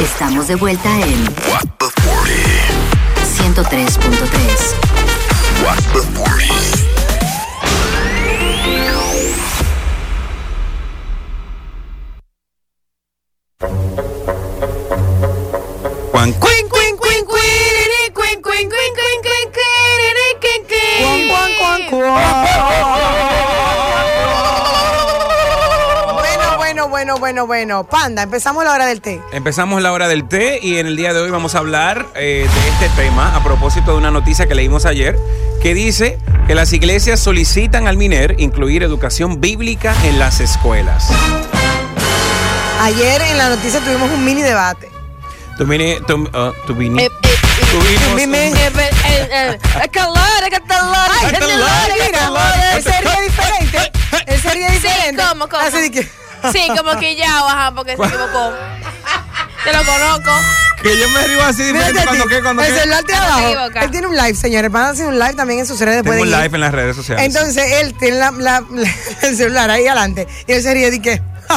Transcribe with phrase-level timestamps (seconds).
[0.00, 2.34] Estamos de vuelta en What the 40.
[3.62, 4.74] 103.3.
[5.62, 6.93] What the 40.
[27.34, 27.82] Bueno, bueno.
[27.84, 29.20] Panda, empezamos la hora del té.
[29.32, 32.46] Empezamos la hora del té y en el día de hoy vamos a hablar eh,
[32.48, 35.18] de este tema a propósito de una noticia que leímos ayer
[35.60, 36.16] que dice
[36.46, 41.08] que las iglesias solicitan al MINER incluir educación bíblica en las escuelas.
[42.82, 44.88] Ayer en la noticia tuvimos un mini debate.
[45.58, 47.36] Tú vine, tú, ah, tú vine- Eh, eh,
[48.28, 50.18] eh, eh, eh, eh, Es calor,
[50.52, 53.93] es calor, Ay, es calor, es mira, calor.
[54.26, 54.88] Él sería diferente.
[54.88, 55.22] Diferente.
[55.28, 55.62] ¿cómo, cómo?
[55.62, 56.02] Así de que.
[56.52, 58.52] Sí, como que ya, ajá, porque se equivocó.
[59.64, 60.30] Te lo conozco.
[60.82, 63.78] que yo me río así diferente cuando que cuando el celular te abajo.
[63.80, 64.70] Él tiene un live, señores.
[64.70, 66.02] Van a hacer un live también en sus redes.
[66.02, 66.34] tengo pueden un ir.
[66.36, 67.24] live en las redes sociales.
[67.24, 70.26] Entonces él tiene la- la- la- el celular ahí adelante.
[70.46, 71.22] Y él sería de que.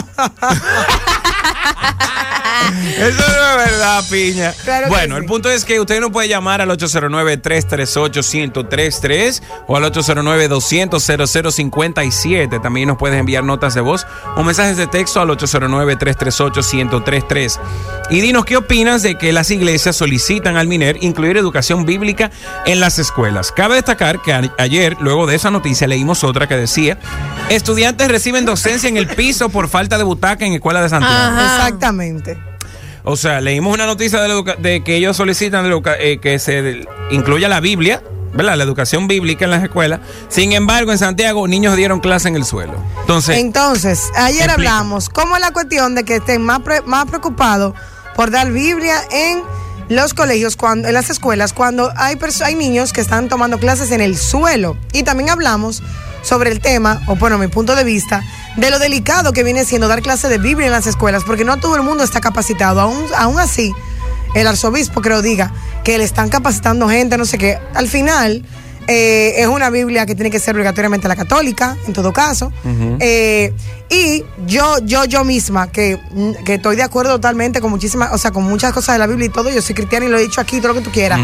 [2.97, 4.51] Eso no es verdad, piña.
[4.63, 5.21] Claro bueno, sí.
[5.21, 12.61] el punto es que usted nos puede llamar al 809-338-1033 o al 809-200-0057.
[12.61, 17.59] También nos puedes enviar notas de voz o mensajes de texto al 809-338-1033.
[18.09, 22.31] Y dinos qué opinas de que las iglesias solicitan al MINER incluir educación bíblica
[22.65, 23.51] en las escuelas.
[23.51, 26.97] Cabe destacar que a- ayer, luego de esa noticia, leímos otra que decía,
[27.49, 31.15] estudiantes reciben docencia en el piso por falta de butaca en Escuela de Santiago.
[31.15, 31.55] Ajá.
[31.57, 32.37] Exactamente.
[33.03, 36.39] O sea, leímos una noticia de, la educa- de que ellos solicitan de eh, que
[36.39, 38.01] se de- incluya la Biblia,
[38.33, 38.55] ¿verdad?
[38.57, 39.99] La educación bíblica en las escuelas.
[40.29, 42.73] Sin embargo, en Santiago, niños dieron clase en el suelo.
[43.01, 44.53] Entonces, Entonces, ayer Explica.
[44.77, 47.73] hablamos cómo es la cuestión de que estén más, pre- más preocupados
[48.15, 49.41] por dar Biblia en
[49.89, 54.01] los colegios, cuando, en las escuelas, cuando hay, hay niños que están tomando clases en
[54.01, 54.75] el suelo.
[54.91, 55.81] Y también hablamos
[56.27, 58.23] sobre el tema, o bueno, mi punto de vista,
[58.57, 61.57] de lo delicado que viene siendo dar clases de Biblia en las escuelas, porque no
[61.57, 62.81] todo el mundo está capacitado.
[62.81, 63.73] Aún, aún así,
[64.35, 68.43] el arzobispo que lo diga, que le están capacitando gente, no sé qué, al final
[68.87, 72.51] eh, es una Biblia que tiene que ser obligatoriamente la católica, en todo caso.
[72.99, 73.53] Eh,
[73.89, 75.99] y yo, yo, yo misma, que,
[76.45, 79.27] que estoy de acuerdo totalmente con muchísimas, o sea, con muchas cosas de la Biblia
[79.27, 81.19] y todo, yo soy cristiana y lo he dicho aquí, todo lo que tú quieras.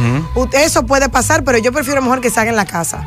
[0.54, 3.06] Eso puede pasar, pero yo prefiero mejor que se haga en la casa.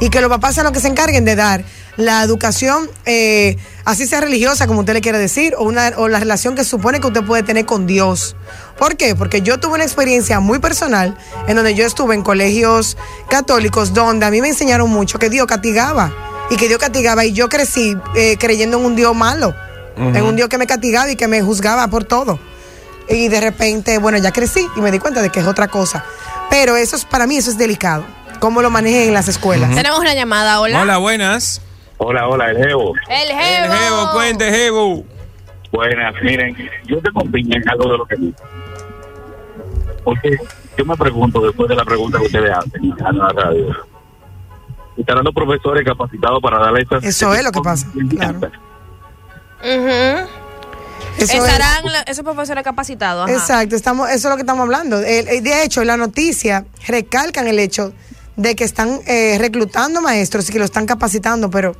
[0.00, 1.64] Y que los papás sean los que se encarguen de dar
[1.96, 6.18] la educación, eh, así sea religiosa, como usted le quiere decir, o, una, o la
[6.18, 8.36] relación que supone que usted puede tener con Dios.
[8.78, 9.14] ¿Por qué?
[9.14, 11.16] Porque yo tuve una experiencia muy personal
[11.48, 12.98] en donde yo estuve en colegios
[13.30, 16.12] católicos donde a mí me enseñaron mucho que Dios castigaba
[16.50, 19.54] y que Dios castigaba y yo crecí eh, creyendo en un Dios malo,
[19.96, 22.38] en un Dios que me castigaba y que me juzgaba por todo.
[23.08, 26.04] Y de repente, bueno, ya crecí y me di cuenta de que es otra cosa.
[26.50, 28.04] Pero eso es, para mí eso es delicado.
[28.40, 29.74] ¿Cómo lo manejen en las escuelas?
[29.74, 30.80] Tenemos una llamada, hola.
[30.82, 31.60] hola, buenas.
[31.98, 32.92] Hola, hola, el Evo.
[33.08, 33.74] El El jevo.
[33.74, 35.04] Jevo, cuente, Jevo.
[35.72, 38.42] Buenas, miren, yo te opinión en algo de lo que dice.
[40.04, 40.36] Porque
[40.78, 43.76] yo me pregunto, después de la pregunta que ustedes hacen a la radio,
[44.96, 47.02] ¿estarán los profesores capacitados para darle estas...
[47.04, 48.38] Eso es lo que pasa, claro.
[48.38, 50.28] Ujú.
[51.18, 53.24] Eso es- Estarán lo- esos profesores capacitados.
[53.28, 53.36] ajá.
[53.38, 54.98] Exacto, estamos, eso es lo que estamos hablando.
[55.00, 57.92] El- el- de hecho, en la noticia recalcan el hecho
[58.36, 61.74] de que están eh, reclutando maestros y que lo están capacitando, pero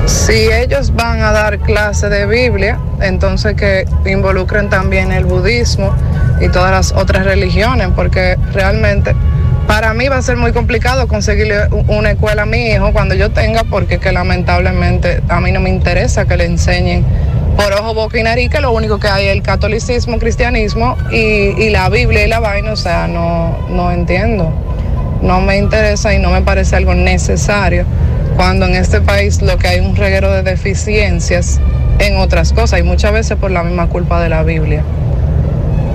[0.06, 5.94] Si ellos van a dar clase de Biblia, entonces que involucren también el budismo
[6.40, 9.14] y todas las otras religiones, porque realmente
[9.66, 13.30] Para mí va a ser muy complicado conseguirle una escuela a mi hijo cuando yo
[13.30, 17.02] tenga, porque que lamentablemente a mí no me interesa que le enseñen
[17.56, 21.16] por ojo, boca y nariz, que lo único que hay es el catolicismo, cristianismo y,
[21.16, 24.52] y la Biblia y la vaina, o sea, no, no entiendo.
[25.22, 27.86] No me interesa y no me parece algo necesario
[28.36, 31.60] cuando en este país lo que hay un reguero de deficiencias
[31.98, 34.82] en otras cosas y muchas veces por la misma culpa de la Biblia.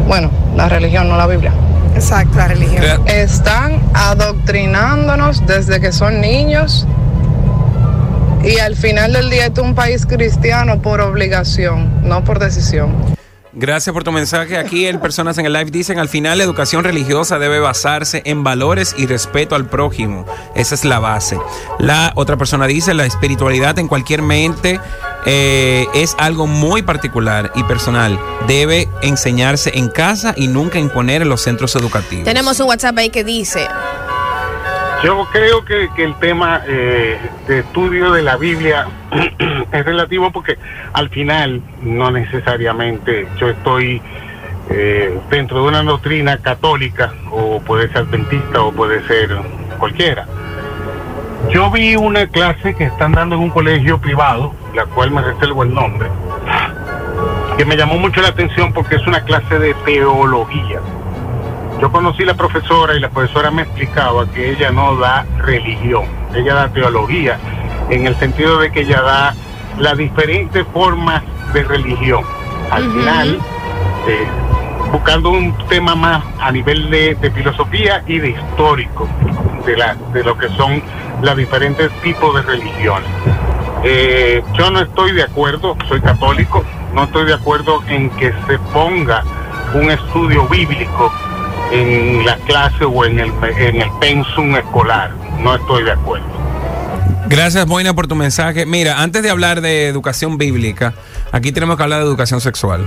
[0.07, 1.51] Bueno, la religión, no la Biblia.
[1.93, 2.83] Exacto, la religión.
[3.07, 6.87] Están adoctrinándonos desde que son niños
[8.43, 13.17] y al final del día esto es un país cristiano por obligación, no por decisión.
[13.51, 14.57] Gracias por tu mensaje.
[14.57, 18.43] Aquí el personas en el live dicen, al final la educación religiosa debe basarse en
[18.43, 20.25] valores y respeto al prójimo.
[20.55, 21.37] Esa es la base.
[21.79, 24.79] La otra persona dice, la espiritualidad en cualquier mente
[25.25, 28.19] eh, es algo muy particular y personal.
[28.47, 32.25] Debe enseñarse en casa y nunca imponer en los centros educativos.
[32.25, 33.67] Tenemos un WhatsApp ahí que dice,
[35.03, 37.17] Yo creo que, que el tema eh,
[37.47, 38.87] de estudio de la Biblia
[39.71, 40.57] es relativo porque
[40.91, 44.01] al final no necesariamente yo estoy
[44.69, 49.29] eh, dentro de una doctrina católica o puede ser adventista o puede ser
[49.79, 50.27] cualquiera.
[51.49, 55.63] Yo vi una clase que están dando en un colegio privado, la cual me reservo
[55.63, 56.09] el nombre,
[57.57, 60.81] que me llamó mucho la atención porque es una clase de teología.
[61.81, 66.03] Yo conocí la profesora y la profesora me explicaba que ella no da religión,
[66.35, 67.37] ella da teología,
[67.89, 69.35] en el sentido de que ella da
[69.77, 71.23] las diferentes formas
[71.53, 72.23] de religión.
[72.69, 73.39] Al final,
[74.07, 74.27] eh,
[74.91, 79.07] buscando un tema más a nivel de, de filosofía y de histórico,
[79.65, 80.83] de, la, de lo que son
[81.21, 83.09] los diferentes tipos de religiones.
[83.83, 88.59] Eh, yo no estoy de acuerdo, soy católico, no estoy de acuerdo en que se
[88.73, 89.23] ponga
[89.73, 91.09] un estudio bíblico
[91.71, 95.11] en la clase o en el, en el pensum escolar.
[95.39, 96.27] No estoy de acuerdo.
[97.27, 98.65] Gracias, Boina, por tu mensaje.
[98.65, 100.93] Mira, antes de hablar de educación bíblica,
[101.31, 102.85] aquí tenemos que hablar de educación sexual.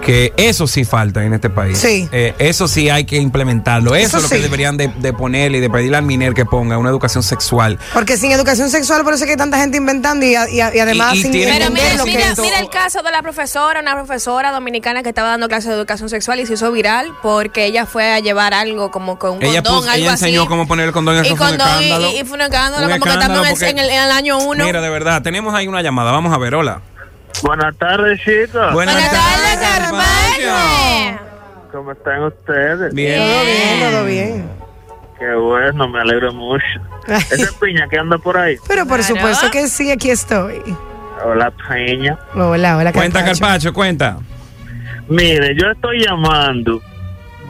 [0.00, 1.78] Que eso sí falta en este país.
[1.78, 2.08] Sí.
[2.10, 3.94] Eh, eso sí hay que implementarlo.
[3.94, 6.44] Eso, Eso es lo que deberían de, de ponerle y de pedirle al MINER que
[6.44, 7.78] ponga una educación sexual.
[7.92, 10.60] Porque sin educación sexual, por eso es que hay tanta gente inventando y, y- y
[10.80, 13.80] además Y- y sin Pero mira, lo que mira, mira el caso de la profesora,
[13.80, 17.66] una profesora dominicana que estaba dando clases de educación sexual y se hizo viral porque
[17.66, 20.24] ella fue a llevar algo como con un Ella, condón, puso- algo ella así.
[20.24, 22.12] enseñó cómo poner el condón y eso y fue un condón y- escándalo.
[22.12, 24.10] y, fue un escándalo, Un como que estamos en el, escándalo en el- en el
[24.10, 24.64] año uno.
[24.64, 26.10] Mira, de verdad, tenemos ahí una llamada.
[26.12, 26.80] Vamos a ver, hola.
[27.42, 28.72] Buenas tardes, chicos.
[28.72, 29.58] Buenas, Buenas tardes.
[29.60, 31.18] Carvalho.
[31.72, 32.94] ¿Cómo están ustedes?
[32.94, 33.18] Bien.
[33.20, 34.50] Todo bien, todo bien.
[35.18, 36.64] Qué bueno, me alegro mucho.
[37.06, 38.56] Esa piña que anda por ahí.
[38.68, 39.14] Pero por Claro.
[39.16, 40.62] supuesto que sí, aquí estoy.
[41.24, 42.18] Hola, piña.
[42.34, 43.72] Hola, hola, Cuenta, Carpacho.
[43.72, 44.18] Cuenta.
[45.08, 46.80] Mire, yo estoy llamando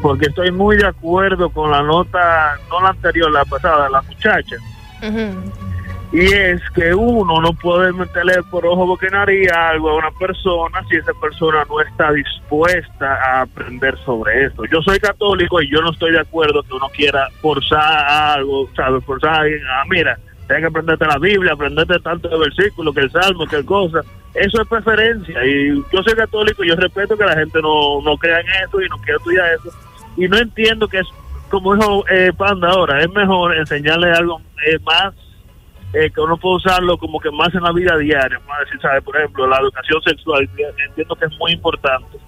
[0.03, 4.57] porque estoy muy de acuerdo con la nota, no la anterior, la pasada, la muchacha.
[5.03, 5.53] Ujú.
[6.13, 10.97] Y es que uno no puede meterle por ojo, nariz algo a una persona si
[10.97, 14.65] esa persona no está dispuesta a aprender sobre esto.
[14.65, 19.05] Yo soy católico y yo no estoy de acuerdo que uno quiera forzar algo, ¿sabes?
[19.05, 20.19] Forzar a alguien, ah, mira,
[20.49, 24.01] tienes que aprenderte la Biblia, aprenderte tanto de versículos, que el Salmo, que el cosa.
[24.35, 25.47] Eso es preferencia.
[25.47, 28.81] Y yo soy católico y yo respeto que la gente no, no crea en eso
[28.81, 29.71] y no quiera estudiar eso.
[30.17, 31.07] Y no entiendo que es,
[31.51, 35.15] como dijo eh, Panda ahora, es mejor enseñarle algo eh, más
[35.93, 39.03] eh, que uno puede usarlo como que más en la vida diaria, más decir, ¿sabe?
[39.03, 40.49] Por ejemplo, la educación sexual,
[40.89, 42.19] entiendo que es muy importante,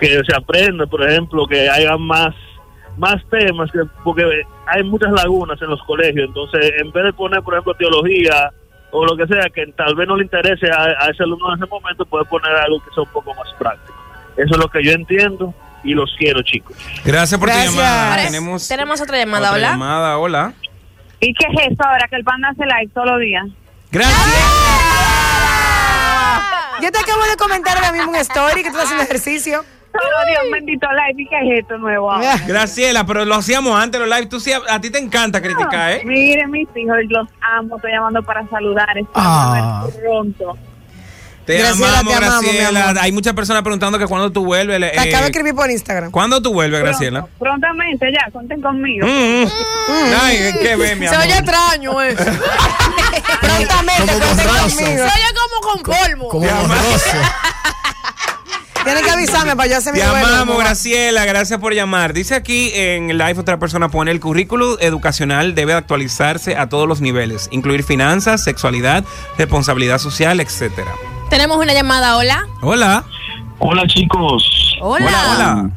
[0.00, 2.34] que se aprenda, por ejemplo, que haya más
[2.96, 4.22] más temas, que, porque
[4.66, 8.52] hay muchas lagunas en los colegios, entonces en vez de poner, por ejemplo, teología
[8.90, 11.62] o lo que sea, que tal vez no le interese a, a ese alumno en
[11.62, 13.98] ese momento, puede poner algo que sea un poco más práctico.
[14.36, 15.54] Eso es lo que yo entiendo
[15.84, 16.76] y los quiero, chicos.
[17.04, 17.72] Gracias por Gracias.
[17.72, 18.16] tu llamada.
[18.24, 19.70] Tenemos, tenemos otra llamada, otra hola.
[19.70, 20.54] llamada, hola.
[21.24, 23.46] ¿Y qué es eso ahora que el panda hace live todos los días?
[23.92, 24.18] Gracias.
[26.82, 29.64] Yo te acabo de comentar ahora mismo un story que tú estás haciendo ejercicio.
[29.92, 31.22] Días un bendito live.
[31.22, 32.34] ¿Y qué es esto nuevo ahora?
[32.46, 34.26] Graciela, pero lo hacíamos antes los live.
[34.26, 36.02] Tú sí, a ti te encanta criticar, ¿eh?
[36.04, 37.76] Miren, mis hijos, los amo.
[37.76, 38.88] Estoy llamando para saludar.
[38.98, 39.86] Espero Ah.
[40.02, 40.56] pronto.
[41.46, 42.94] Te Graciela, amamos, te amamos, Graciela.
[43.02, 44.78] Hay muchas personas preguntando que cuando tú vuelves.
[44.78, 46.10] Te eh, acabo de escribir por Instagram.
[46.12, 47.26] ¿Cuándo tú vuelves, Graciela?
[47.38, 49.06] Prontamente ya, cuenten conmigo.
[49.06, 49.50] Mm, mm.
[50.22, 51.26] Ay, qué ve, mi Se amor.
[51.26, 52.24] oye extraño eso.
[53.40, 54.76] Prontamente, borroso.
[54.76, 54.86] conmigo.
[54.86, 56.28] Se oye como con polvo.
[56.28, 56.46] Como.
[58.84, 60.26] Tienen que avisarme para yo hacer mi Te duelo.
[60.26, 60.64] amamos, mamá.
[60.64, 61.24] Graciela.
[61.24, 62.12] Gracias por llamar.
[62.12, 66.88] Dice aquí en el live otra persona pone el currículo educacional debe actualizarse a todos
[66.88, 69.04] los niveles, incluir finanzas, sexualidad,
[69.38, 70.90] responsabilidad social, etcétera.
[71.32, 72.46] Tenemos una llamada, hola.
[72.60, 73.04] Hola.
[73.58, 74.76] Hola, chicos.
[74.82, 75.06] Hola.
[75.06, 75.70] Hola, hola.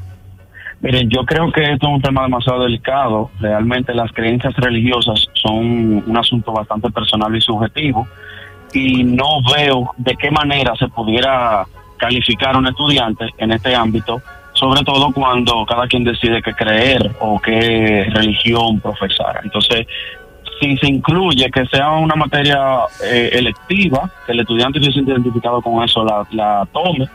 [0.81, 3.31] Miren, yo creo que esto es un tema demasiado delicado.
[3.39, 8.05] Realmente las creencias religiosas son un asunto bastante personal y subjetivo
[8.73, 14.21] y no veo de qué manera se pudiera calificar a un estudiante en este ámbito,
[14.51, 19.39] sobre todo cuando cada quien decide qué creer o qué religión profesar.
[19.41, 19.87] Entonces,
[20.59, 22.59] si se incluye que sea una materia
[23.03, 27.07] eh, electiva, que el estudiante que se siente identificado con eso la, la tome,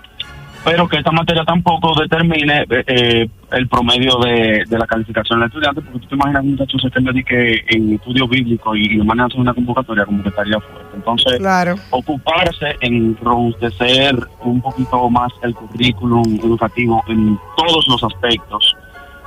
[0.64, 5.48] pero que esta materia tampoco determine eh, eh, el promedio de, de la calificación del
[5.48, 9.54] estudiante, porque tú te imaginas un muchacho te dedique en estudio bíblico y, y una
[9.54, 10.96] convocatoria como que estaría fuerte.
[10.96, 11.76] Entonces, Claro.
[11.90, 18.76] ocuparse en robustecer un poquito más el currículum educativo en todos los aspectos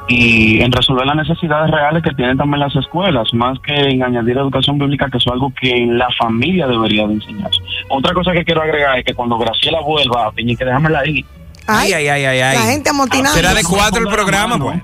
[0.08, 4.38] y en resolver las necesidades reales que tienen también las escuelas, más que en añadir
[4.38, 7.62] educación bíblica, que es algo que la familia debería de enseñarse.
[7.90, 11.26] Otra cosa que quiero agregar es que cuando Graciela vuelva, Peñique, déjamela ahí.
[11.68, 12.40] Ay, ay, ay, ay.
[12.40, 12.58] ay.
[12.58, 13.32] La gente amotinando.
[13.32, 14.82] Será de cuatro el programa, pues.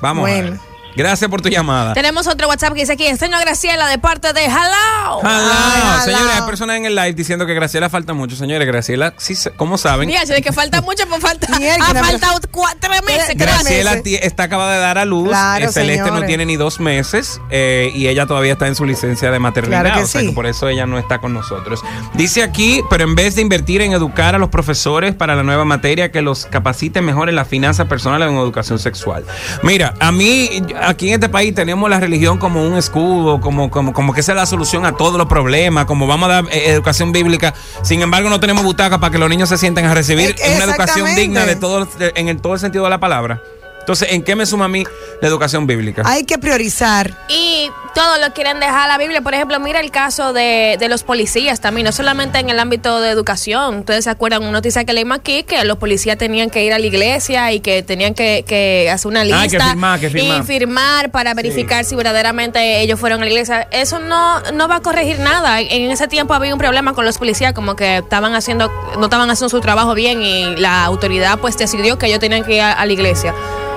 [0.00, 0.28] Vamos.
[0.28, 0.71] a ver.
[0.94, 1.94] Gracias por tu llamada.
[1.94, 5.20] Tenemos otro WhatsApp que dice aquí, señor Graciela, de parte de Hello.
[5.22, 5.30] Hello.
[5.30, 6.04] hello.
[6.04, 8.36] Señores, hay personas en el live diciendo que Graciela falta mucho.
[8.36, 10.06] Señores, Graciela, sí, ¿cómo saben?
[10.08, 11.46] Mira, de que falta mucho, pues falta.
[11.58, 13.34] Mierda, Ha pero- faltado cuatro meses.
[13.36, 13.46] creo.
[13.48, 15.28] Graciela está acabada de dar a luz.
[15.28, 18.84] Claro, Eh, Celeste no tiene ni dos meses eh, y ella todavía está en su
[18.84, 19.80] licencia de maternidad.
[19.82, 20.28] Claro que o sea sí.
[20.28, 21.82] que por eso ella no está con nosotros.
[22.14, 25.64] Dice aquí, pero en vez de invertir en educar a los profesores para la nueva
[25.64, 29.24] materia, que los capacite mejor en la finanza personal o en educación sexual.
[29.62, 33.92] Mira, a mí, aquí en este país tenemos la religión como un escudo, como, como,
[33.92, 36.70] como que esa es la solución a todos los problemas, como vamos a dar eh,
[36.70, 37.54] educación bíblica.
[37.82, 40.64] Sin embargo, no tenemos butaca para que los niños se sienten a recibir Es- una
[40.64, 43.42] educación digna de todo, de- en el, todo el sentido de la palabra.
[43.82, 44.84] Entonces, ¿en qué me suma a mí
[45.20, 46.02] la educación bíblica?
[46.06, 47.12] Hay que priorizar.
[47.28, 49.20] Y todos lo quieren dejar a la Biblia.
[49.20, 53.00] Por ejemplo, mira el caso de, de los policías también, no solamente en el ámbito
[53.00, 53.80] de educación.
[53.80, 56.78] Ustedes se acuerdan una noticia que leímos aquí, que los policías tenían que ir a
[56.78, 60.40] la iglesia y que tenían que, que hacer una lista Ah, que firmar, que firmar.
[60.40, 63.66] y firmar para verificar si verdaderamente ellos fueron a la iglesia.
[63.72, 65.60] Eso no, no va a corregir nada.
[65.60, 69.28] En ese tiempo había un problema con los policías, como que estaban haciendo, no estaban
[69.28, 72.72] haciendo su trabajo bien y la autoridad pues decidió que ellos tenían que ir a,
[72.72, 73.34] a la iglesia.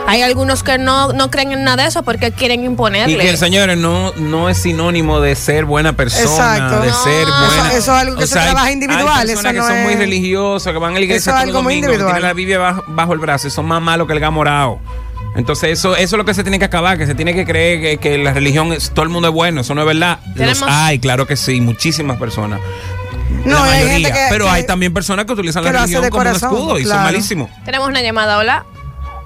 [0.07, 3.15] Hay algunos que no, no creen en nada de eso porque quieren imponerle.
[3.15, 6.21] Y que, señores, no, no es sinónimo de ser buena persona,
[6.57, 6.81] Exacto.
[6.81, 7.03] de No.
[7.03, 7.67] ser Eso- buena.
[7.69, 9.95] eso es algo que se hay- trabaja individual, Hay personas eso que no son muy
[9.95, 12.83] religiosas, que van a la iglesia Eso es algo muy que tienen la Biblia bajo,
[12.87, 14.79] bajo el brazo y son más malos que el gamorao.
[15.35, 17.81] Entonces, eso, eso es lo que se tiene que acabar, que se tiene que creer
[17.81, 20.19] que, que la religión es, todo el mundo es bueno, eso no es verdad.
[20.35, 22.61] Los hay, claro que sí, muchísimas personas.
[23.43, 25.79] No, la hay mayoría, gente que- pero que- hay también personas que utilizan que la
[25.81, 27.49] religión como corazón, un escudo y son malísimos.
[27.65, 28.65] Tenemos una llamada, hola.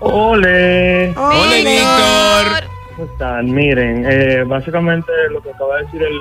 [0.01, 1.13] Ole.
[1.15, 2.69] Hola, Víctor.
[2.95, 3.51] ¿Cómo están?
[3.53, 6.19] Miren, eh, básicamente lo que acaba de decir el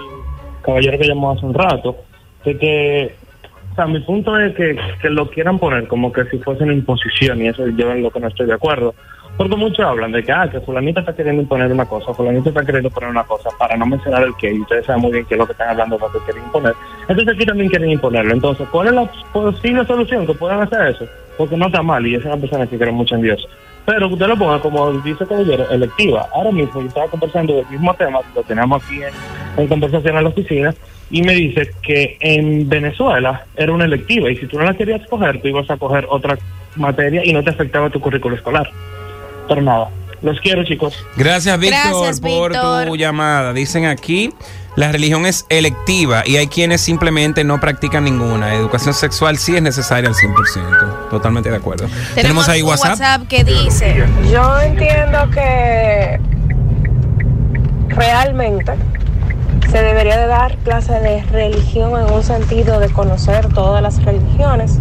[0.63, 1.97] caballero que llamó hace un rato,
[2.45, 3.15] de que,
[3.73, 6.75] o sea, mi punto es que, que lo quieran poner como que si fuese una
[6.75, 8.95] imposición y eso yo en lo que no estoy de acuerdo.
[9.37, 12.65] Porque muchos hablan de que, ah, que fulanita está queriendo imponer una cosa, fulanita está
[12.65, 15.35] queriendo poner una cosa, para no mencionar el qué, y ustedes saben muy bien qué
[15.35, 16.75] es lo que están hablando, que quieren imponer.
[17.03, 18.35] Entonces aquí también quieren imponerlo.
[18.35, 21.07] Entonces, ¿cuál es la posible solución que puedan hacer eso?
[21.37, 23.49] Porque no está mal, y es una persona que cree mucho en Dios.
[23.89, 26.29] Pero usted lo ponga, como dice el caballero, electiva.
[26.35, 29.15] Ahora mismo yo estaba conversando del mismo tema, lo tenemos aquí en,
[29.57, 30.75] en conversación en la oficina,
[31.11, 35.01] y me dice que en Venezuela era una electiva, y si tú no la querías
[35.09, 36.37] coger, tú ibas a coger otra
[36.77, 38.71] materia y no te afectaba tu currículo escolar.
[39.49, 39.89] Pero nada,
[40.21, 40.95] los quiero chicos.
[41.17, 42.87] Gracias, Víctor, Gracias, por Víctor.
[42.89, 43.55] tu llamada.
[43.55, 44.29] Dicen aquí,
[44.79, 48.55] la religión es electiva y hay quienes simplemente no practican ninguna.
[48.55, 51.11] Educación sexual sí es necesaria al 100%.
[51.11, 51.89] Totalmente de acuerdo.
[52.15, 53.27] Tenemos, ahí un WhatsApp.
[53.27, 54.05] que dice.
[54.31, 56.21] Yo entiendo que
[57.89, 58.73] realmente
[59.69, 64.79] se debería de dar clase de religión en un sentido de conocer todas las religiones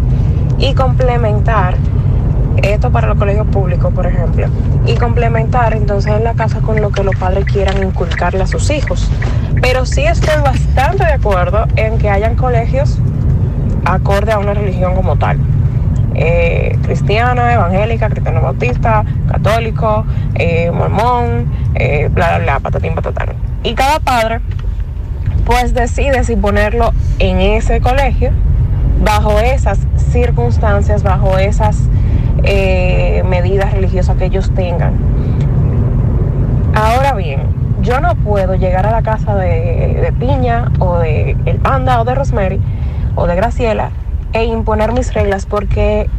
[0.60, 1.74] y complementar
[2.62, 4.46] esto para los colegios públicos, por ejemplo,
[4.86, 8.70] y complementar entonces en la casa con lo que los padres quieran inculcarle a sus
[8.70, 9.08] hijos.
[9.60, 12.98] Pero sí estoy bastante de acuerdo en que hayan colegios
[13.84, 15.38] acorde a una religión como tal.
[16.14, 23.28] Eh, cristiana, evangélica, cristiano bautista, católico, eh, mormón, eh, bla, bla, bla, patatín, patatán.
[23.62, 24.40] Y cada padre
[25.44, 28.30] pues decide si ponerlo en ese colegio,
[29.02, 29.78] bajo esas
[30.12, 31.88] circunstancias, bajo esas
[33.24, 34.94] medidas religiosas que ellos tengan.
[36.74, 37.57] Ahora bien,
[37.88, 42.14] yo no puedo llegar a la casa de, Piña o de El Panda o de
[42.14, 42.60] Rosemary
[43.14, 43.90] o de Graciela
[44.34, 46.10] e imponer mis reglas porque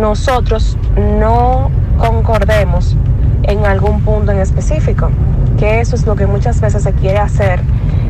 [0.00, 0.78] nosotros
[1.18, 2.96] no concordemos
[3.42, 5.10] en algún punto en específico,
[5.58, 7.60] que eso es lo que muchas veces se quiere hacer,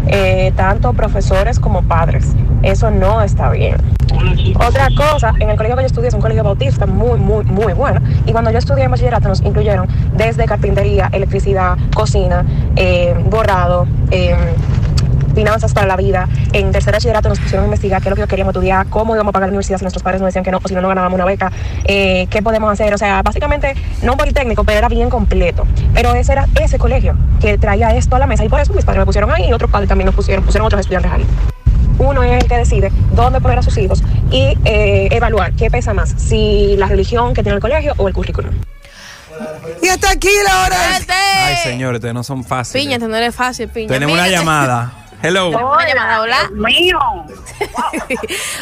[0.07, 2.35] eh, tanto profesores como padres.
[2.63, 3.77] Eso no está bien.
[4.57, 7.73] Otra cosa, en el colegio que yo estudié es un colegio bautista muy, muy, muy
[7.73, 8.01] bueno.
[8.27, 12.45] Y cuando yo estudié en bachillerato nos incluyeron desde carpintería, electricidad, cocina,
[12.77, 14.35] eh, borrado, eh,
[15.35, 16.29] finanzas para la vida.
[16.53, 19.31] En tercer bachillerato nos pusieron a investigar qué es lo que queríamos estudiar, cómo íbamos
[19.31, 20.89] a pagar la universidad si nuestros padres nos decían que no, o si no, no
[20.89, 21.51] ganábamos una beca,
[21.85, 22.93] eh, qué podemos hacer.
[22.93, 25.67] O sea, básicamente, no un politécnico, pero era bien completo.
[25.95, 28.85] Pero ese era ese colegio que traía esto a la mesa y por eso mis
[28.85, 31.27] padres me pusieron ahí y otros padres también nos pusieron, pusieron otros estudiantes ahí.
[32.01, 35.93] Uno es el que decide dónde poner a sus hijos y eh, evaluar qué pesa
[35.93, 38.55] más, si la religión que tiene el colegio o el currículum.
[39.83, 40.77] Y hasta aquí la hora.
[41.45, 42.83] Ay, señores, ustedes no son fáciles.
[42.83, 43.89] Piña, esto no es fácil, piña.
[43.89, 44.93] Tenemos una llamada.
[45.23, 45.49] Hello.
[45.51, 46.39] Una llamada, hola.
[46.49, 46.99] Dios mío.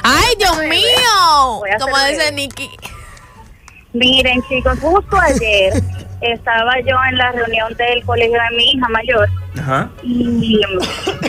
[0.03, 1.63] Ay, Dios mío.
[1.81, 2.33] Como dice.
[2.33, 2.69] Nicky.
[3.93, 5.83] Miren, chicos, justo ayer
[6.21, 9.29] estaba yo en la reunión del colegio de mi hija mayor
[9.61, 9.89] Ajá.
[10.03, 10.79] y eh,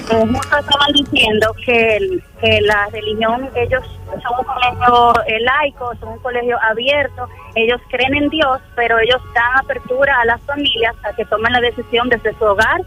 [0.09, 6.09] justo estaban diciendo que, el- que la religión, ellos son un colegio eh, laico, son
[6.09, 11.13] un colegio abierto, ellos creen en Dios, pero ellos dan apertura a las familias a
[11.15, 12.81] que tomen la decisión desde su hogar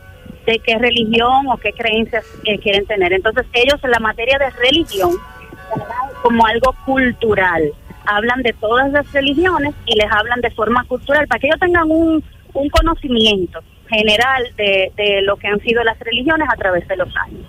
[0.46, 3.12] de qué religión o qué creencias eh, quieren tener.
[3.12, 5.12] Entonces ellos en la materia de religión
[6.22, 7.72] como algo cultural.
[8.06, 11.90] Hablan de todas las religiones y les hablan de forma cultural para que ellos tengan
[11.90, 12.22] un,
[12.54, 17.14] un conocimiento general de, de lo que han sido las religiones a través de los
[17.16, 17.46] años.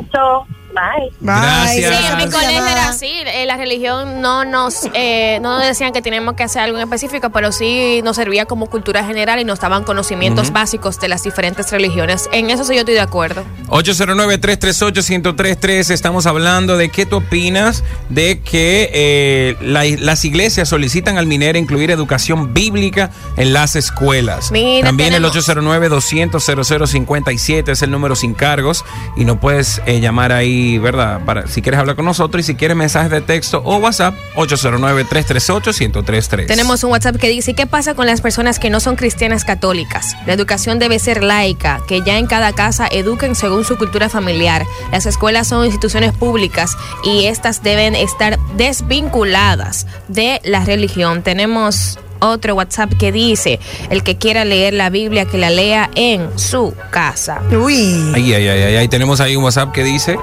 [0.00, 1.10] Eso, bye.
[1.20, 1.96] Gracias.
[1.98, 3.06] Sí, en mi colegio era así.
[3.26, 6.84] eh, la religión no nos, eh, no nos decían que teníamos que hacer algo en
[6.84, 10.54] específico, pero sí nos servía como cultura general y nos daban conocimientos Ujú.
[10.54, 12.28] básicos de las diferentes religiones.
[12.32, 13.44] En eso sí yo estoy de acuerdo.
[13.68, 15.90] 809-338-1033.
[15.90, 21.58] Estamos hablando de qué tú opinas de que eh, la- las iglesias solicitan al minero
[21.58, 24.50] incluir educación bíblica en las escuelas.
[24.52, 28.84] Mira, También tenemos- el 809-200-0057 es el número sin cargos
[29.16, 31.20] y no puedes eh, llamar ahí, ¿verdad?
[31.24, 36.46] Para, si quieres hablar con nosotros y si quieres mensajes de texto o WhatsApp, 809-338-1033.
[36.46, 40.16] Tenemos un WhatsApp que dice, ¿qué pasa con las personas que no son cristianas católicas?
[40.26, 44.64] La educación debe ser laica, que ya en cada casa eduquen según su cultura familiar.
[44.90, 51.22] Las escuelas son instituciones públicas y estas deben estar desvinculadas de la religión.
[51.22, 56.38] Tenemos otro WhatsApp que dice, el que quiera leer la Biblia, que la lea en
[56.38, 57.42] su casa.
[57.50, 58.12] Uy.
[58.14, 60.18] Ay, ay, ay, ay, ay, tenemos ahí un WhatsApp que dice...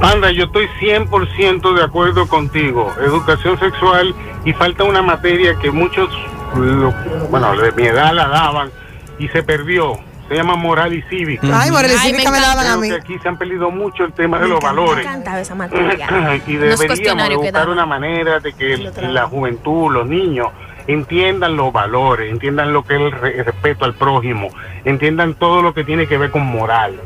[0.00, 2.92] Anda, yo estoy 100% de acuerdo contigo.
[3.00, 6.08] Educación sexual y falta una materia que muchos,
[6.56, 6.92] lo-
[7.30, 8.70] bueno, de mi edad la daban
[9.18, 9.98] y se perdió.
[10.28, 11.46] Se llama moral y cívica.
[11.58, 12.90] Ay, moral y Ay, cívica me me la daban a mí.
[12.90, 14.96] aquí se han perdido mucho el tema de los valores.
[14.96, 16.06] Me encantaba esa materia.
[16.46, 20.48] y deberíamos de buscar una manera de que la juventud, los niños,
[20.86, 24.48] entiendan los valores, entiendan lo que es el respeto al prójimo,
[24.84, 27.00] entiendan todo lo que tiene que ver con moral.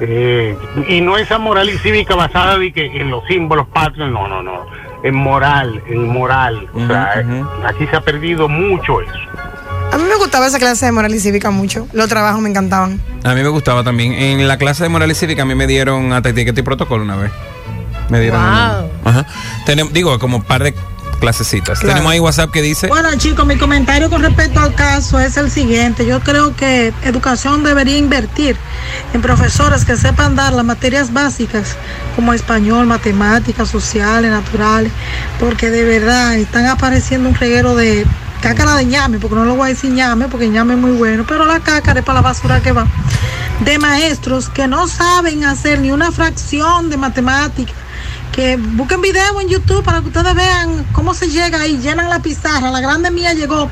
[0.00, 0.56] Eh,
[0.88, 4.42] y no esa moral y cívica basada de que en los símbolos patrios, no, no,
[4.42, 4.64] no,
[5.02, 6.68] en moral, en moral.
[6.74, 7.24] O sea,
[7.66, 9.12] aquí se ha perdido mucho eso.
[9.92, 11.88] A mí me gustaba esa clase de moral y cívica mucho.
[11.92, 13.00] Los trabajos me encantaban.
[13.24, 14.12] A mí me gustaba también.
[14.12, 17.02] En la clase de moral y cívica a mí me dieron hasta etiqueta y protocolo
[17.02, 17.32] una vez.
[18.10, 18.40] Me dieron.
[18.40, 18.90] Wow.
[19.04, 19.26] Ajá.
[19.66, 20.74] Tenem- digo, como un par de
[21.18, 21.80] clasecitas.
[21.80, 21.94] Claro.
[21.94, 22.88] Tenemos ahí WhatsApp que dice.
[22.88, 26.06] Bueno, chicos, mi comentario con respecto al caso es el siguiente.
[26.06, 28.56] Yo creo que educación debería invertir
[29.12, 31.76] en profesores que sepan dar las materias básicas
[32.16, 34.92] como español, matemáticas, sociales, naturales,
[35.38, 38.06] porque de verdad están apareciendo un reguero de
[38.40, 41.24] cácara de ñame, porque no lo voy a decir ñame, porque ñame es muy bueno,
[41.26, 42.86] pero la cácara es para la basura que va.
[43.64, 47.74] De maestros que no saben hacer ni una fracción de matemáticas
[48.38, 52.20] que busquen video en YouTube para que ustedes vean cómo se llega ahí, llenan la
[52.20, 52.70] pizarra.
[52.70, 53.68] La grande mía llegó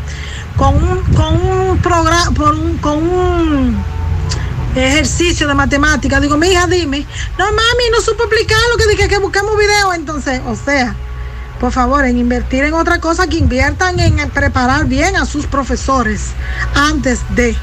[0.56, 2.34] con un, con un programa,
[2.80, 3.76] con un
[4.74, 6.18] ejercicio de matemática.
[6.18, 7.06] Digo, mi hija, dime,
[7.38, 9.94] no mami, no supo explicar lo que dije que buscamos video.
[9.94, 10.96] Entonces, o sea,
[11.60, 16.30] por favor, en invertir en otra cosa, que inviertan en preparar bien a sus profesores
[16.74, 17.56] antes de.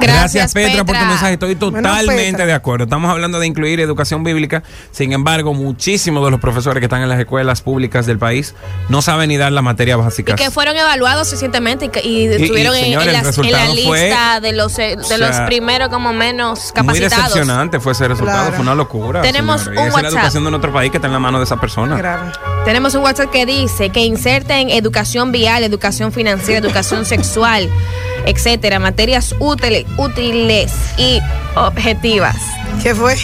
[0.00, 1.08] Gracias, Petra, por tu Petra.
[1.08, 1.32] mensaje.
[1.34, 2.46] Estoy Bueno, totalmente Petra.
[2.46, 2.84] de acuerdo.
[2.84, 4.62] Estamos hablando de incluir educación bíblica.
[4.92, 8.54] Sin embargo, muchísimos de los profesores que están en las escuelas públicas del país
[8.88, 10.36] no saben ni dar las materias Y básicas.
[10.40, 13.50] que fueron evaluados recientemente y, y Y- y, estuvieron en- señores, en, el las- en
[13.50, 16.72] la resultado fue- lista de los eh, de o sea, los primeros como menos Muy
[16.74, 17.24] capacitados.
[17.28, 18.38] decepcionante fue ese resultado.
[18.38, 18.52] Claro.
[18.56, 19.22] Fue una locura.
[19.22, 20.12] Tenemos un Y esa es la WhatsApp.
[20.12, 22.32] educación de nuestro país que está en la mano de esa persona.
[22.64, 27.68] Tenemos un WhatsApp que dice que inserten educación vial, educación financiera, educación sexual,
[28.26, 31.20] etcétera, materias útiles, útiles y
[31.54, 32.36] objetivas.
[32.82, 33.16] ¿Qué fue?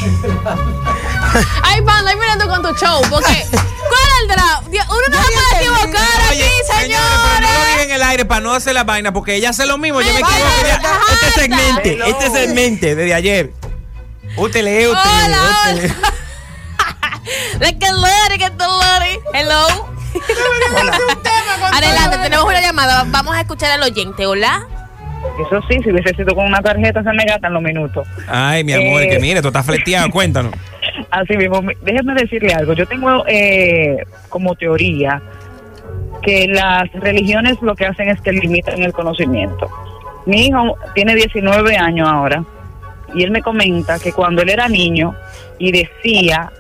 [1.63, 4.63] Ay, banda, ay, mirando con tu show, porque ¿cuál es el drama?
[4.69, 6.99] Dios, Uno no se puede equivocar aquí, señores.
[7.39, 9.79] Pero no lo en el aire para no hacer la vaina, porque ella hace lo
[9.79, 10.01] mismo.
[10.01, 10.41] Yo me equivoco.
[11.13, 13.53] Este segmente, este segmente desde ayer.
[14.37, 15.39] Útele, útele, Hola,
[15.71, 15.95] útele.
[17.61, 19.21] Like a lady, get the lady.
[19.33, 19.95] Hello.
[21.73, 23.05] Adelante, tenemos una llamada.
[23.07, 24.27] Vamos a escuchar al oyente.
[24.27, 24.67] Hola.
[25.41, 28.07] Eso sí, si hubiese sido con una tarjeta se me gastan los minutos.
[28.29, 29.09] Ay, mi amor, Eh.
[29.09, 30.53] que mire, tú estás fleteado, cuéntanos.
[31.11, 32.73] Así mismo, me- déjeme decirle algo.
[32.73, 33.97] Yo tengo eh,
[34.29, 35.21] como teoría
[36.23, 39.69] que las religiones lo que hacen es que limitan el conocimiento.
[40.27, 42.45] Mi hijo tiene 19 años ahora
[43.15, 45.15] y él me comenta que cuando él era niño
[45.59, 46.51] y decía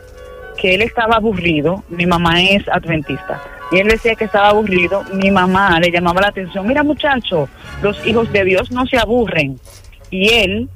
[0.59, 3.41] que él estaba aburrido, mi mamá es adventista,
[3.73, 7.49] y él decía que estaba aburrido, mi mamá le llamaba la atención, mira muchacho,
[7.83, 9.59] los hijos de Dios no se aburren.
[10.11, 10.69] Y él,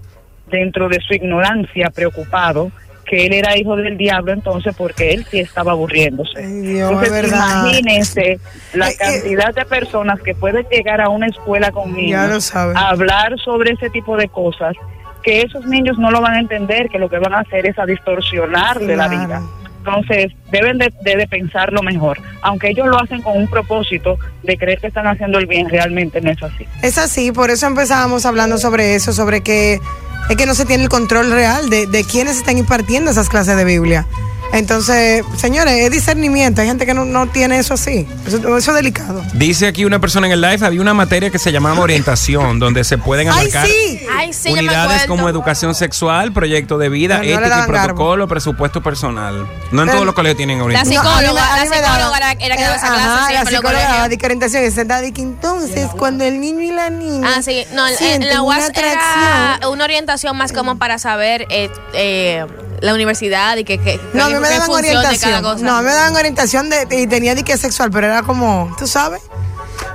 [0.51, 2.71] dentro de su ignorancia, preocupado,
[3.05, 6.47] que él era hijo del diablo entonces porque él sí estaba aburriéndose.
[6.47, 8.39] Dios, entonces imagínense
[8.75, 8.97] la Eh, eh.
[8.99, 12.77] cantidad de personas que pueden llegar a una escuela con Ya lo niños saben.
[12.77, 14.75] a hablar sobre ese tipo de cosas
[15.23, 17.79] que esos niños no lo van a entender, que lo que van a hacer es
[17.79, 19.27] a distorsionarle la Claro.
[19.27, 19.43] vida.
[19.89, 22.19] Entonces, deben de, pensarlo mejor.
[22.43, 26.21] Aunque ellos lo hacen con un propósito de creer que están haciendo el bien, realmente
[26.21, 26.67] no es así.
[26.83, 29.81] Es así, por eso empezábamos hablando sobre eso, sobre que
[30.29, 33.57] es que no se tiene el control real de, de quiénes están impartiendo esas clases
[33.57, 34.07] de Biblia.
[34.53, 36.61] Entonces, señores, es discernimiento.
[36.63, 38.07] Hay gente que no, no tiene eso así.
[38.27, 39.23] Eso, eso es delicado.
[39.35, 42.83] Dice aquí una persona en el live, había una materia que se llamaba orientación, donde
[42.85, 44.01] se pueden ¡Ay, abarcar sí!
[44.17, 47.67] Ay, sí, yo me unidades como educación sexual, proyecto de vida, no ética y garbo.
[47.73, 49.47] protocolo, presupuesto personal.
[49.71, 51.05] No en Pero- todos los colegios tienen La orientación.
[51.05, 53.45] No, a mí me- psicóloga, la psicóloga era, era que daba esa Ajá, clase la
[53.45, 54.65] psicóloga de orientación
[55.13, 57.65] que entonces cuando el niño y la niña Ah, sí.
[57.75, 59.73] No, en- la una UAS era atracción.
[59.73, 62.47] una orientación más como para saber eh, eh,
[62.81, 65.43] la universidad y que, que No, a mí me daban orientación.
[65.63, 68.87] No, a mí me daban orientación de, y tenía dique sexual, pero era como, ¿tú
[68.87, 69.23] sabes?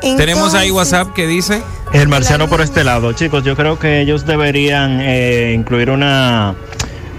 [0.01, 1.61] Tenemos ahí Entonces- WhatsApp que dice,
[1.93, 6.55] El marciano por este lado, chicos, yo creo que ellos deberían eh, incluir una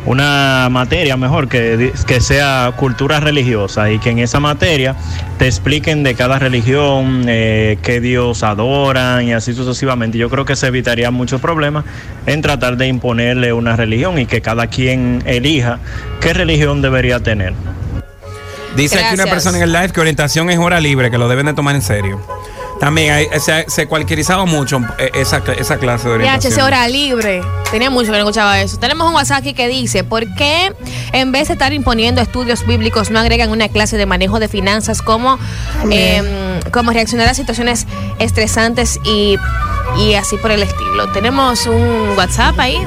[0.06, 4.96] una materia mejor que, que sea cultura religiosa y que en esa materia
[5.38, 10.18] te expliquen de cada religión eh, qué Dios adoran y así sucesivamente.
[10.18, 11.84] Yo creo que se evitaría muchos problemas
[12.26, 15.78] en tratar de imponerle una religión y que cada quien elija
[16.20, 17.54] qué religión debería tener.
[18.76, 19.30] dice aquí una Gracias.
[19.30, 21.82] persona en el live que orientación es hora libre, que lo deben de tomar en
[21.82, 22.20] serio.
[22.80, 26.60] También hay- se, se cualquierizaba mucho eh, esa, esa clase de orientación.
[26.66, 27.40] hora libre.
[27.70, 28.78] Tenía mucho que no escuchaba eso.
[28.78, 30.72] Tenemos un WhatsApp aquí que dice, ¿por qué
[31.12, 35.02] en vez de estar imponiendo estudios bíblicos no agregan una clase de manejo de finanzas
[35.02, 35.38] como,
[35.90, 37.87] eh, como reaccionar a situaciones
[38.18, 39.37] estresantes y,
[39.98, 41.10] y así por el estilo?
[41.12, 42.78] Tenemos un WhatsApp ahí.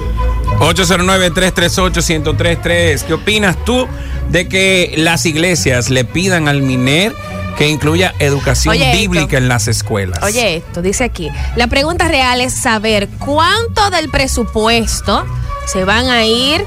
[0.59, 3.03] 809-338-1033.
[3.03, 3.87] ¿Qué opinas tú
[4.29, 7.13] de que las iglesias le pidan al MINER
[7.57, 8.97] que incluya educación Oye, esto.
[8.97, 10.21] bíblica en las escuelas?
[10.23, 11.29] Oye, esto dice aquí.
[11.55, 15.25] La pregunta real es saber cuánto del presupuesto
[15.65, 16.63] se van a ir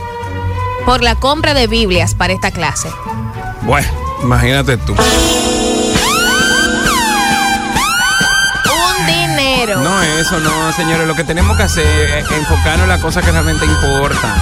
[0.84, 2.88] por la compra de Biblias para esta clase.
[3.62, 3.88] Bueno,
[4.22, 4.94] imagínate tú.
[8.98, 9.80] Un dinero.
[9.80, 11.06] No, eso no, señores.
[11.06, 14.34] Lo que tenemos que hacer es enfocarnos en las cosas que realmente importan.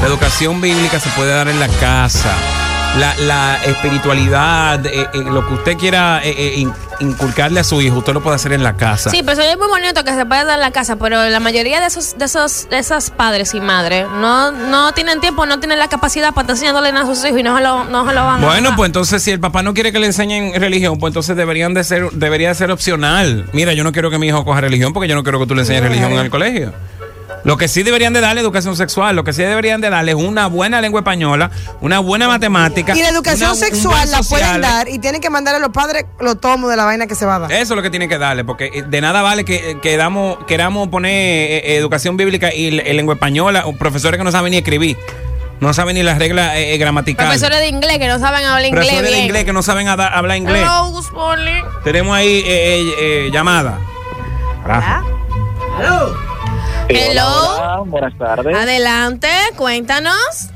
[0.00, 2.30] La educación bíblica se puede dar en la casa.
[2.98, 7.82] La, la espiritualidad, eh, eh, lo que usted quiera eh, eh, in- inculcarle a su
[7.82, 9.10] hijo, usted lo puede hacer en la casa.
[9.10, 11.40] Sí, pero eso es muy bonito que se pueda dar en la casa, pero la
[11.40, 15.58] mayoría de esos, de esos, de esos padres y madres no, no tienen tiempo, no
[15.58, 18.14] tienen la capacidad para estar enseñándole a sus hijos y no se lo, no se
[18.14, 20.98] lo van a Bueno, pues entonces si el papá no quiere que le enseñen religión,
[20.98, 23.46] pues entonces deberían de ser, debería de ser opcional.
[23.52, 25.54] Mira, yo no quiero que mi hijo coja religión porque yo no quiero que tú
[25.54, 26.72] le enseñes religión en el colegio.
[27.46, 30.18] Lo que sí deberían de darle educación sexual, lo que sí deberían de darle es
[30.18, 32.96] una buena lengua española, una buena matemática.
[32.96, 36.06] Y la educación una- sexual la pueden dar y tienen que mandar a los padres
[36.18, 37.52] los tomos de la vaina que se va a dar.
[37.52, 40.38] Eso es lo que tienen que darle, porque eh, de nada vale que, que damos-
[40.48, 44.56] queramos poner eh, eh, educación bíblica y lengua española, o profesores que no saben ni
[44.56, 44.98] escribir,
[45.60, 47.28] no saben ni las reglas eh, eh, gramaticales.
[47.38, 50.36] Profesores de inglés que no saben hablar inglés Profesores de inglés que no saben hablar
[50.36, 50.62] inglés.
[50.62, 51.00] Hello.
[51.84, 53.78] Tenemos ahí eh, eh, eh, llamada.
[55.78, 56.35] Hello.
[56.88, 58.56] Hola, buenas tardes.
[58.56, 60.50] Adelante, cuéntanos.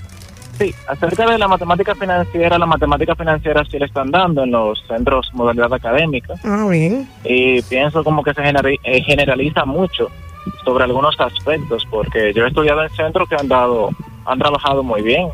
[0.58, 4.80] Sí, acerca de la matemática financiera, la matemática financiera sí le están dando en los
[4.86, 7.08] centros modalidad académica Ah, bien.
[7.24, 10.08] y pienso como que se eh, generaliza mucho
[10.64, 13.88] sobre algunos aspectos porque yo he estudiado en centros que han dado,
[14.26, 15.28] han trabajado muy bien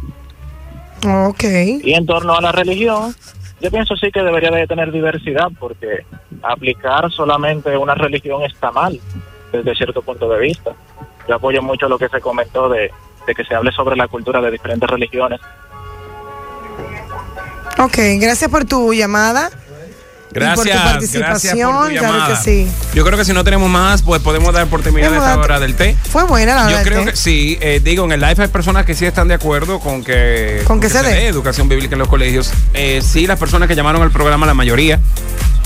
[1.04, 1.42] Ok.
[1.82, 3.12] y en torno a la religión,
[3.60, 6.06] yo pienso sí que debería de tener diversidad porque
[6.42, 9.00] aplicar solamente una religión está mal
[9.52, 10.72] desde cierto punto de vista.
[11.28, 12.90] Yo apoyo mucho lo que se comentó de,
[13.26, 15.40] de que se hable sobre la cultura de diferentes religiones.
[17.78, 19.50] Ok, gracias por tu llamada.
[20.32, 22.28] Gracias, por tu gracias participación, por tu claro llamada.
[22.28, 22.68] que sí.
[22.94, 25.74] Yo creo que si no tenemos más, pues podemos dar por terminada esta hora del
[25.76, 25.96] té.
[26.10, 26.82] Fue buena la Yo verdad.
[26.84, 29.78] creo que sí, eh, digo, en el live hay personas que sí están de acuerdo
[29.78, 31.26] con que, Con que se dé.
[31.28, 32.52] educación bíblica en los colegios.
[32.74, 35.00] Eh, sí, las personas que llamaron al programa, la mayoría,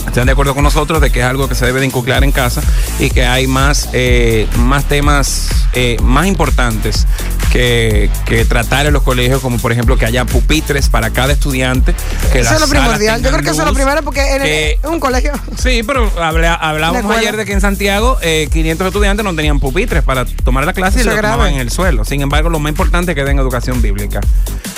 [0.06, 2.32] están de acuerdo con nosotros de que es algo que se debe de inculcar en
[2.32, 2.60] casa
[2.98, 7.06] y que hay más, eh, más temas eh, más importantes
[7.52, 11.94] que, que tratar en los colegios, como por ejemplo que haya pupitres para cada estudiante.
[12.32, 13.22] Que Eso es lo primordial.
[13.22, 15.32] Yo creo que eso es lo primero porque en, el- un colegio.
[15.58, 20.02] Sí, pero habla- hablábamos ayer de que en Santiago eh, 500 estudiantes no tenían pupitres
[20.02, 22.04] para tomar la clase Eso y lo tomaban en el suelo.
[22.04, 24.20] Sin embargo, lo más importante es que den educación bíblica.